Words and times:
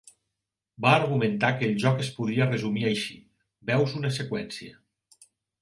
Va 0.85 0.93
argumentar 1.01 1.51
que 1.59 1.67
el 1.67 1.75
joc 1.83 2.01
es 2.05 2.09
podria 2.17 2.49
resumir 2.49 2.87
així: 2.93 3.21
"Veus 3.73 3.97
una 4.03 4.15
seqüència. 4.21 4.83